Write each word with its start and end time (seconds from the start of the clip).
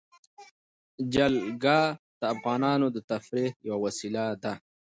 جلګه 1.13 1.79
د 2.19 2.21
افغانانو 2.33 2.87
د 2.95 2.97
تفریح 3.09 3.51
یوه 3.67 3.79
وسیله 3.85 4.25
ده. 4.43 4.53